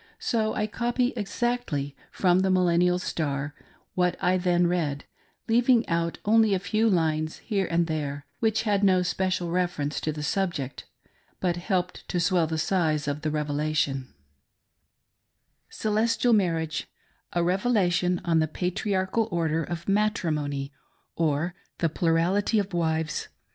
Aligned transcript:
So 0.17 0.55
I 0.55 0.65
copy 0.65 1.13
exactly 1.15 1.95
from 2.11 2.39
the 2.39 2.49
Millennial 2.49 2.97
StcOr, 2.97 3.51
what 3.93 4.17
I 4.19 4.35
then 4.35 4.65
read, 4.65 5.05
leaving 5.47 5.87
out 5.87 6.17
only 6.25 6.55
a 6.55 6.59
few 6.59 6.89
hnes 6.89 7.37
here 7.37 7.67
and 7.69 7.85
there, 7.85 8.25
which 8.39 8.63
had 8.63 8.83
no 8.83 9.03
special 9.03 9.51
reference 9.51 10.01
to 10.01 10.11
the 10.11 10.23
subject, 10.23 10.87
but 11.39 11.57
helped 11.57 12.07
to 12.07 12.19
swell 12.19 12.47
the 12.47 12.57
size 12.57 13.07
of 13.07 13.21
the 13.21 13.29
"revelation:" 13.29 14.11
CELESTIAL 15.69 16.33
MARRIAGE: 16.33 16.87
A 17.33 17.43
REVELATION 17.43 18.21
ON 18.25 18.39
THE 18.39 18.47
PATRIARCHAL 18.47 19.27
ORDER 19.29 19.63
OF 19.63 19.87
MATRIMONY, 19.87 20.73
OR 21.15 21.53
PLURALITY 21.77 22.57
OF 22.57 22.73
WIVES. 22.73 23.27